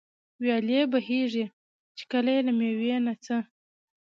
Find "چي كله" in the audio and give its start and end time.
1.97-2.29